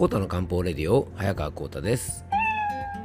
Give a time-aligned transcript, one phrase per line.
[0.00, 2.24] コータの漢方レディオ早川コータです。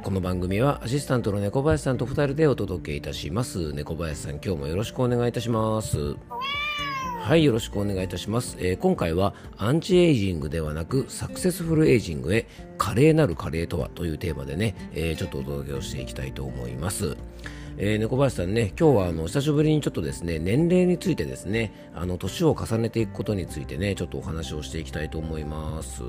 [0.02, 3.74] この番組はアシスタントの猫林さんと2人でお届けいたします。
[3.74, 6.16] 猫林さん今日もよろしくお願いいたします。
[7.20, 12.46] はいよろしくお願いいたします、えー、今回はアンチエイジングではなくサクセスフルエイジングへ
[12.78, 17.18] 華麗なる加齢とはというテーマでね、えー、ちょっとお届けをしていきたいと思います。
[17.76, 26.02] えー、猫林さんね、今日はあの久しぶりにちょっとですね、年齢についてですね、あの年を重ねていくことについてね、ちょっとお話をしていきたいと思います。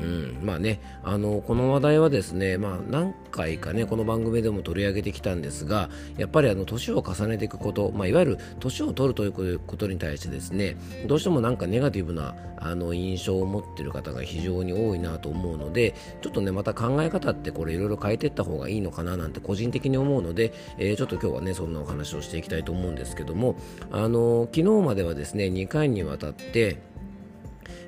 [0.00, 10.76] うん、まあね、あのこの話題はですね、まあ、何回かねこの番組でも取り上げてきたんですがやっぱりあの年を重ねていくこと、まあ、いわゆる年を取るということに対してですね
[11.06, 23.56] どうしてもなんかネガティブなあの印象を持っている方が非常に多いなと思うのでちょっとねまた考え方ってこれいろいろ変えていった方がいいのかななんて個人的に思うので、えー、ちょっと今日はねそんなお話をしていきたいと思うんですけども
[23.90, 26.78] あの昨日まではですね2回にわたって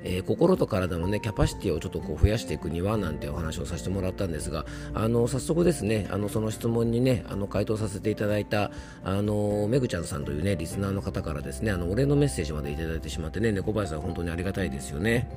[0.03, 8.71] えー、心と体のねキャパシティをちょっとこう増やしていくにはなんてお話をさせてもらったんですがあの早速ですねあのその質問にねあの回答させていただいた
[9.03, 15.27] あのめぐちゃんさんというねリスナーの方からですねあのお礼のメッセージまでいただいてしまってね猫林さん本当にありがたいですよね。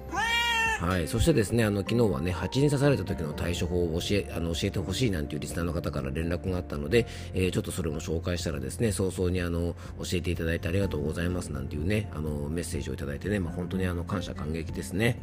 [0.80, 15.18] はい、そしてですねあの昨日はね蜂に刺された時の対処法を教えあの教えてほしいなんていうリスナーの方から連絡があったので、えー、ちょっとそれも紹介したらですね早々にあの教えていただいてありがとうございますなんていうねあのメッセージをいただいてね、まあ、本当にあの感謝感激ですね。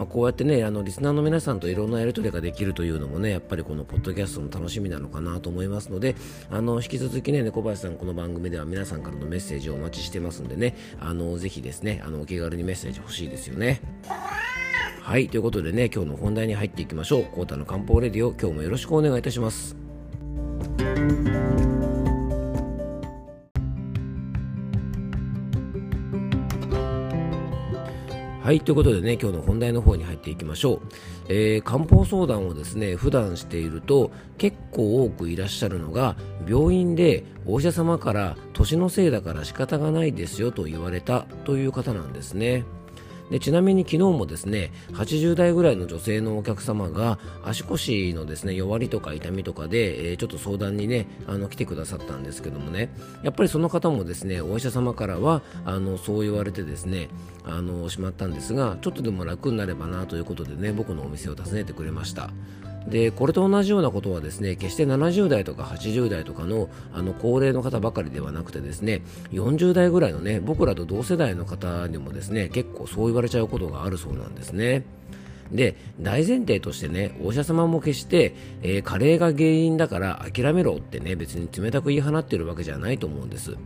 [0.00, 6.16] まあ、こうやってねあのリスナーの皆さんといろんなやり取りができるというのもねやっぱりこのポッドキャストの楽しみなのかなと思いますので
[6.50, 13.82] あの引き続きね猫林さんこの番組では皆さんからのメッセージをお待ちしてますんでねあのぜひですねあのお気軽にメッセージ欲しいですよね。
[15.02, 17.24] はい、ということでね、今日の本題に入っていきましょう。
[17.24, 19.74] コータの漢方レディオ、今日もよろしくお願いいたします。
[28.50, 30.88] はい、ということでね、今日の本題の方に入っていきましょう。
[31.28, 36.16] えー、漢方相談をですね、普段していると結構多くいらっしゃるのが、
[36.48, 42.64] 病院でお医者様から年のせいだから仕方がないですよと言われたという方なんですね。
[43.30, 52.90] でちなみに昨日もですね80代ぐらいの女性のお客様が足腰のですね弱りとか痛みとかで、えー、ちょっと相談にねあの来てくださったんですけどもね。
[53.22, 57.08] やっぱりその方もですねお医者様からはあのそう言われてですね
[57.44, 62.30] あのしまったんですがちょっとでも楽になればなということでね僕のお店を訪ねてくれました。
[62.88, 69.02] でこれと同じようなことはですね決して70代とか80代とかのあの高齢の方ばかりではなくてですね
[69.32, 74.84] 40代ぐらいのね僕らと同世代の方にもですね結構そう言われちゃうことがあるそうなんですね。
[75.52, 83.56] で大前提としてねお医者様も決して、えー、加齢が原因だから諦めろってね別に冷たく言い放っているわけじゃないと思うんです。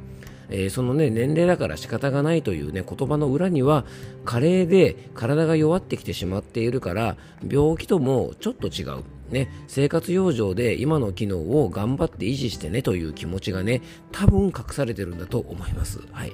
[0.51, 3.85] えー、そのね年齢だから仕方がないというね言葉の裏には
[4.25, 7.17] 加齢で体が弱ってきてしまっているから
[7.47, 13.81] 病気ともちょっと違うね、生活養生で今の機能を頑張って維持してねという気持ちがね
[14.13, 16.01] 多分隠されてるんだと思います。
[16.13, 16.33] はい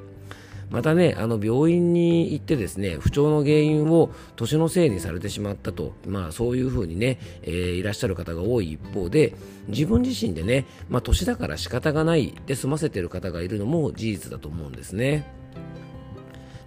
[0.70, 9.34] またね、あの病院に行ってですね、不調の原因を年のせいにされてしまったと、まあそういうふうにね、えー、いらっしゃる方が多い一方で、
[9.68, 15.26] 自分自身でね、まあ年だから仕方がないで済ませてる方がいるのも事実だと思うんですね。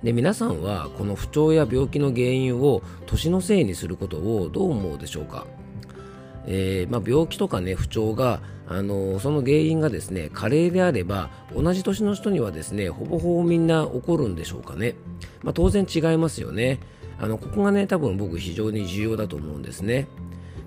[0.04, 5.48] で皆さんはこの不調や病気の原因を年のせいにすることをどう思うでしょうか？
[6.46, 14.96] えー、まあ、病気とか、ね、不調が、あのその原因がですね加齢であれば同じ年の人にはですねほぼほぼみんな起こるんでしょうかね、
[15.42, 16.80] まあ、当然違いますよね。
[17.20, 20.08] あのここがね多分僕非常に重要だと思うんですね。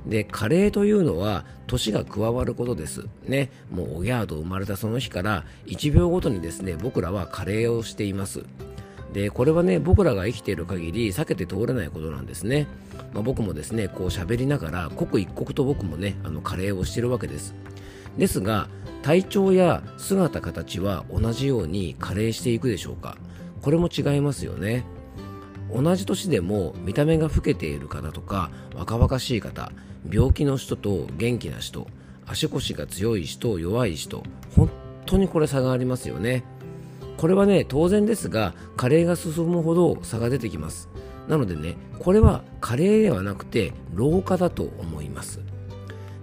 [0.06, 3.06] で加齢というのは年が加わることです。
[3.24, 3.50] ね。
[3.70, 8.44] もうおぎゃーと生まれたその日から1秒ごとにですね僕らは加齢をしています。
[9.16, 12.66] でこれはね僕らが生きている限り避けて通れないことなんですね、
[13.14, 17.54] まあ、僕もですねこう喋りながら刻一刻と僕もねあの加齢をしているわけです。
[18.18, 18.68] ですが
[19.00, 23.16] 体調や姿形は同じように加齢していくでしょうか。
[23.62, 24.84] これも違いますよね。
[25.74, 29.72] 同じ年でも見た目が老けている方とか若々しい方
[30.12, 31.86] 病気の人と元気な人
[32.26, 34.22] 足腰が強い人弱い人
[34.54, 34.68] 本
[35.06, 36.44] 当にこれ差がありますよね。
[37.16, 40.88] これはね当然ですが加齢が進むほど差が出てきます。
[41.28, 45.40] なのでねこれは加齢ではなくて老化だと思います。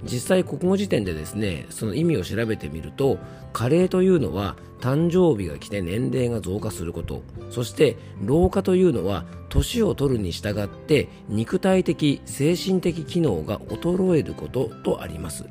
[0.06, 3.18] 実際国語辞典でですねその意味を調べてみると
[3.54, 7.24] 加齢というのは誕生日が来て年齢が増加すること。
[7.50, 15.46] そして老化というのは年を取るに従って肉体的精神的機能が衰えることとあります。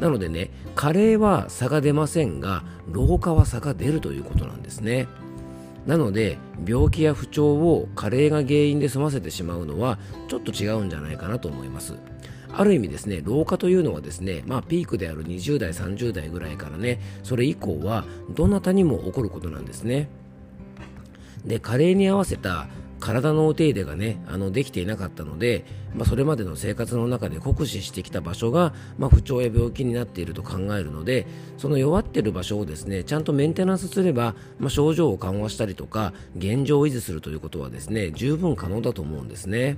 [0.00, 5.06] なのでね加齢は差が出ませんが老化は差が出るということなんですね。
[5.86, 9.98] なので病気や不調を加齢が原因で済ませてしまうのは
[10.28, 11.94] ちょっと違うんじゃないかなと思います。
[12.56, 20.08] ある意味ですね老化というのはですね、まあ、ピークである20代30代ぐらいからねそれ以降はどなたにも起こることなんですね。
[21.44, 22.68] で加齢に合わせた
[23.00, 25.64] 体のお手入れがねあのできていなかったので、
[25.94, 31.26] まあ、それまでの生活の中で酷使してきた場所が、まあ、不調や病気になっていると考えるので
[31.58, 39.76] その弱っている場所をですねちゃんとメンテナンスすれば、まあ、症状を緩和したりとか現状を維持するということはですね十分可能だと思うんですね。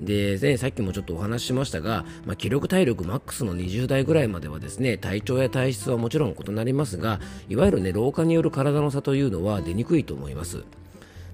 [0.00, 10.64] で、ね、さっきもちょっとお話ししましたが、まあ、気力体力マックスの20代ぐらいまではですね体調や体質はもちろん異なりますがいわゆる、ね、老化による体の差というのは出にくいと思います。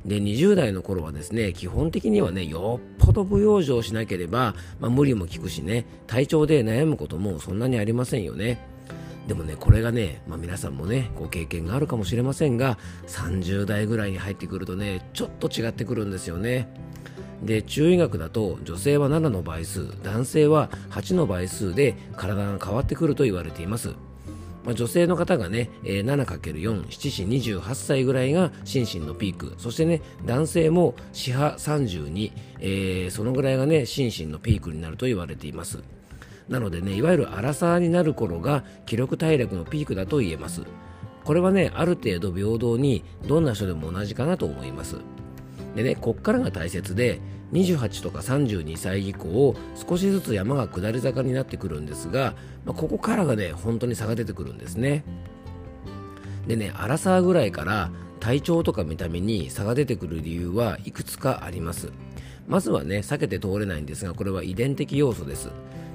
[0.08, 8.58] で20代の頃はですね基本的にはねよっぽど不養生しなければ、まあ、無理も効くしね体調で悩むこともそんなにありませんよね。
[9.28, 12.78] でもねこれがね、まあ、皆さんもねご経験があるかもしれませんが
[13.08, 16.68] 30代ぐらいに入ってくるとねちょっと違ってくるんですよね。
[17.42, 23.94] で中医学だと女性は7の倍数男性は8の倍数で体が変わってくると言われています。
[24.68, 35.78] まあ、女性の方がね、えー、7×4、7子28歳ぐらいが心身のピーク、そしてね、男性も四波32、えー、そのぐらいがね、心身のピークになると言われています。
[36.50, 40.60] なのでね、いわゆる荒さになる頃が気力体力のピークだと言えます。
[41.24, 44.96] これはね、ある程度平等にどんな人でも同じかなと思います。
[45.76, 47.22] でね、こっからが大切で、
[47.52, 52.34] 28とか32歳以降少しずつ山が下り坂になってくるんですが、
[52.64, 55.04] まあ、ここからがね本当に差が出てくるんですね。
[56.46, 57.90] でね荒沢ぐらいから
[58.20, 61.90] 体調とか見た目に差が出てくる理由はいくつかあります。
[62.46, 65.50] まずはね避けて通れないんですがこれは遺伝的要素です。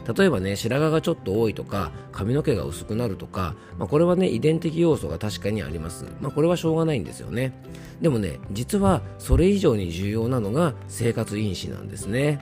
[0.08, 7.54] 例えばね白髪がちょっと多いとか髪の毛が薄くなるとか、まあ、これはね遺伝的要素が確かにあります、まあ、これはしょうがないんですよね。
[8.02, 12.40] でもね実はそれ以上に重要なのが生活因子なんですね。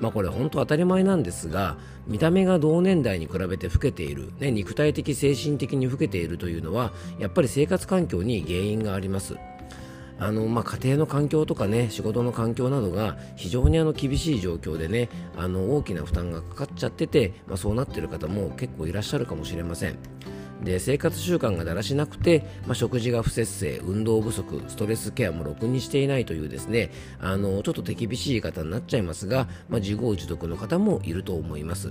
[0.00, 1.76] まあこれ本当当たり前なんですが
[2.06, 9.36] 見た目が同年代に比べて老けている、ね、肉体的精神的に老けているというのはやっぱり生活環境に原因があります。
[10.18, 19.98] あのまあ、家庭の環境とかね仕事の環境などが非常にあの厳しい状況でねあの大きな負担がかかっちゃってて、まあ、そうなっている方も結構いらっしゃるかもしれません。
[20.62, 26.90] で生活習慣がだらしなくて、まあ、食事が不節制運動不足ストレスケアもろくにしていないというですね
[27.20, 31.90] あのちょっと手厳しい方になっちゃいますが、まあ、自業自得の方もいると思います。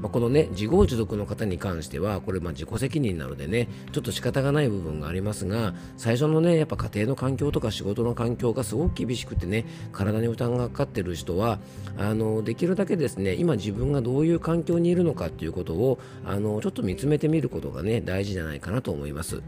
[0.00, 11.58] まあ、このね自業自得の方に関してはこれま自己責任なのでねちょっと仕方がない部分がありますが最初のねやっぱ家庭の環境とか仕事の環境がすごく厳しくてね体に負担がかかっている人は
[11.98, 19.42] あのできるだけですね今自分がどういう環境にいるのかっていうことをあのちょっと見つめてみることがね大事じゃないかなと思います。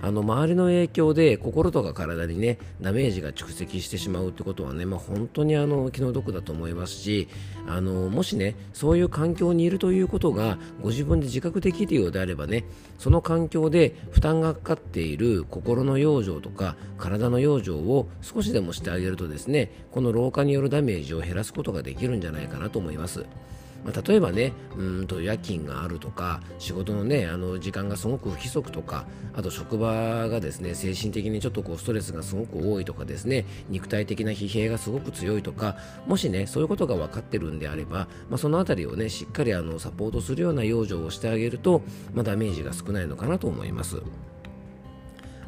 [0.00, 7.28] あの周りの影響で心とか体にねダメージが蓄積してしまうってことはね、まあ、本当にあの気の毒だと思いますし
[7.66, 12.64] あのもしねそういう環境にいるということがご自分で自覚できるようであればね
[12.98, 23.26] その環境で負担がかかっている心の養生とか体の養生を少しでもしてあげるとですねこの老化によるダメージを減らすことができるんじゃないかなと思います。
[23.84, 41.82] まあ、例えばねうんと夜勤があるとか仕事のねあの時間がすごく不規則とかあと職場がですね精神的にちょっとこうストレスがすごく多いとかですね肉体的な疲弊がすごく強いとかもしねそういうことが分かってるんであれば、まあ、その辺りをねしっかりあのサポートするような養生をしてあげると、
[42.14, 44.02] まあ、ダメージが少ないのかなと思います。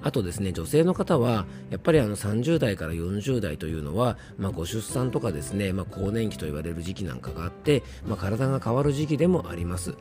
[0.02, 9.94] あとですね女性の方はやっぱりあの30代から40代というのは、まあ、ご出産とかですね、まあ、更年期と言われる時期なんかがあって、まあ、体が変わる時期でもあります。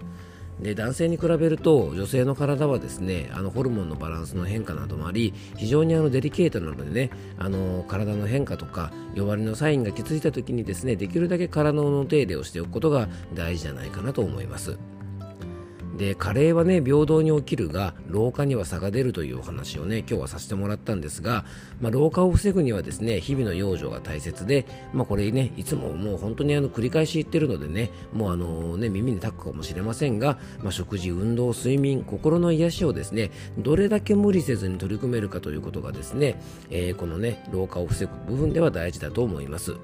[0.62, 14.78] で男性に比べると女性の体はですねあのホルモンのバランスの変化などもあり非常にあのデリケートなのでねあの体の変化とか弱りのサインが気づいた時にですねできるだけ体の手入れをしておくことが大事じゃないかなと思います。
[16.00, 21.44] で加齢はね平等に起きるが老化には差が出るというお話をね今日はさせてもらったんですが、
[21.82, 39.76] まあ、老化を防ぐにはですね日々の養生が大切で、まあ、これねいつももう本当にあの繰り返し言ってるのでねもうあのね耳にたくかもしれませんが、まあ、食事運動睡眠心の癒しをですねどれだけ無理せずに取り組めるかということがですね、えー、このね老化を防ぐ部分では大事だと思います。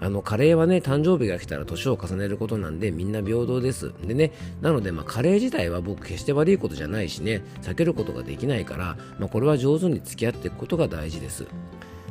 [0.00, 3.92] あの、カレーはね、誕生日が来たら年を重ねることなんで、みんな平等です。
[4.06, 11.46] でね、なので、まあ、カレー自体は僕決して悪いことじゃないしね、避けることができないから、まあ、これは上手に付き合っていくことが大事です。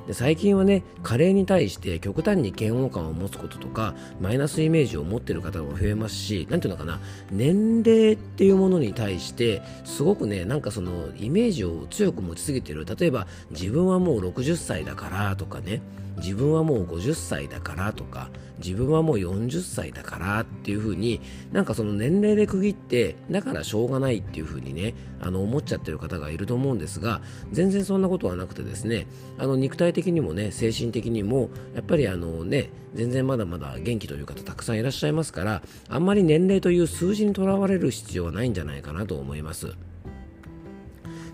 [0.07, 6.99] で最近はね加齢に対して極端に嫌悪感を持つこととかマイナスイメージを持っている方も増えますし何ていうのかな
[7.29, 12.85] 年齢っていうものに対してすごくねなんかそのイメージを強く持ちすぎてる。
[12.85, 15.81] 例えば自分はもう60歳だからとかね
[16.17, 21.21] 自分はもう50歳だからとか自分はもう40歳だからっていう風に
[21.51, 27.21] なんかその年齢で区切ってだからしょうがないっていう風にねあの思っちゃってる方がいると思うんですが
[27.51, 29.05] 全然そんなことはなくてですね
[29.37, 39.73] あの肉体的にもね精神的にもやっぱりあのね全然まだまだ元気という方たくさんいらっしゃいますからあんまり年齢という数字にとらわれる必要はないんじゃないかなと思います。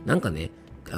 [0.05, 0.49] なんかね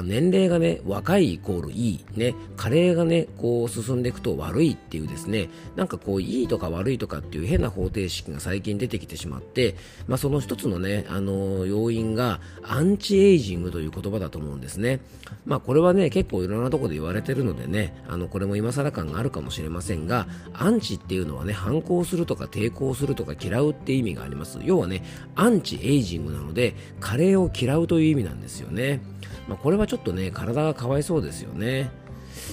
[0.02, 9.74] 年齢がね、若いイコールいい、ね、加齢がね、こう進んでいくと悪いっていうですね、なんかこう、いいとか悪いとかっていう変な方程式が最近出てきてしまって、
[10.06, 15.00] まあその一つのね、あの、要因がアンチエイジングという言葉だと思うんですね。
[15.44, 24.58] まあこれはね、結構いろんなとこで言われてるのでね、あの、これも今更感があるかもしれませんが、アンチっていうのはね、反抗するとか抵抗するとか嫌うって意味があります。
[24.62, 25.02] 要はね、
[25.34, 29.00] アンチエイジングなので、加齢を嫌うという意味なんですよね。
[29.48, 31.90] まあ、これはちょっとね、体がかわいそうですよね。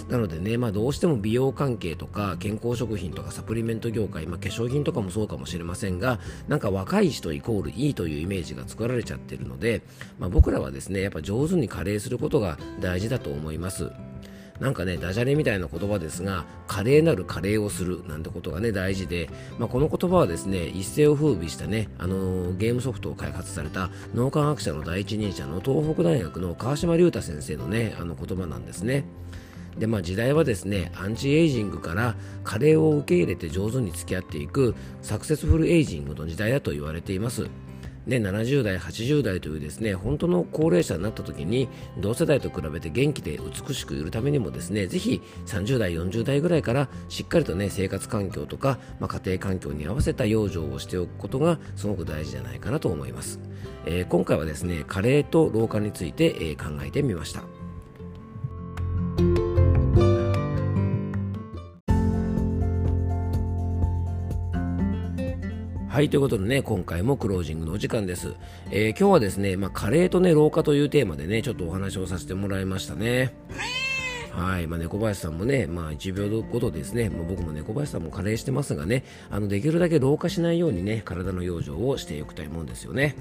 [0.09, 9.81] なのでね、まあ、どうしても美容関係とか健康食品とかサプリメント業界、まあ、化粧品とかもそうかもしれませんがなんか若い人イコールいいというイメージが作られちゃってるので、
[10.19, 13.91] まあ、僕らはですねやっぱ上手に加齢することが大事だと思います。
[14.59, 29.05] なんかね、ダジャレみたいな言葉ですが、華麗なる加齢をするなんてことがね、大事で、まあ、この言葉はですね、一世を風靡したね、あのー、ゲームソフトを開発された脳科学者の第一人者の東北大学の川島隆太先生のね、あの言葉なんですね。
[29.77, 37.47] でまあ、時代はですねアンチエイジングから加齢を受け入れて上手に付き合っていくサクセスフルエイジングの時代だと言われています。
[38.07, 53.39] で、70代、80代というですね本当の高齢者になった時に同世代と比べて元気で美しくいるためにもですねぜひ30代、40代ぐらいからしっかりとね生活環境とか、まあ、家庭環境に合わせた養生をしておくことがすごく大事じゃないかなと思います、
[53.85, 57.62] えー、今回はですね加齢と老化について、えー、考えてみました。
[65.93, 68.33] はい、ということでね、今回もクロージングのお時間です。
[68.71, 73.35] えー、今日はですね、まあ、加齢とね、老化というテーマでね、ちょっとお話をさせてもらいましたね。
[74.31, 83.15] はい、まあ、猫林さんもね、まあ、1秒ごとですね、まあ、僕も猫林さんも加齢してますがね、あの、できるだけ老化しないようにね、体の養生をしておきたいもんですよね。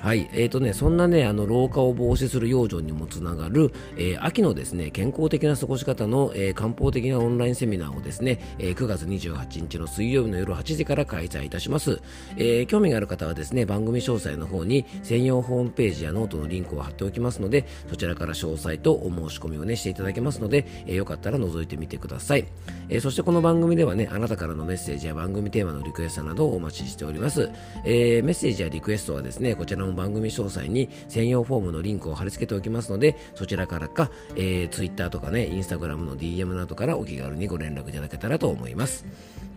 [0.00, 12.00] はい、えーとね、そんなね、あの老化を防止する養生にもつながる、えー、秋のですね、健康的な過ごし方の、えー、漢方的なオンラインセミナーをですね、えー、9月28日の水曜日の夜8時から開催いたします。
[12.36, 22.46] えー、興味がある方はですね、番組詳細の方に専用ホームページやノートのリンクを貼っておきますので、そちらから詳細とお申し込みをね、していただけますので、えー、よかったら覗いてみてください。
[22.88, 27.50] えー、そしてこの番組ではね、あなたからのメッセージや番組テーマのリクエストなどをお待ちしております。
[27.84, 39.06] えー、メッセージやリクエストはですね、こちらの番組詳細に専用フォームのリンクを貼り付けておきますので、そちらからか、えー、Twitter とかね、Instagram の DM などからお気軽にご連絡いただけたらと思います。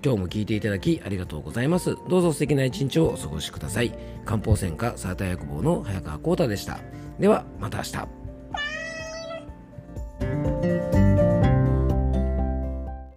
[0.03, 1.95] 今日も聞いていただきありがとうございます。
[2.09, 3.93] どうぞ素敵な一日をお過ごしください。
[4.25, 6.79] 漢方専科サーター薬房の早川浩太でした。
[7.19, 8.20] では、また明日。